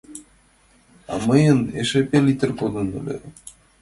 [1.11, 3.17] А мыйын эше пеллитр кодын ыле.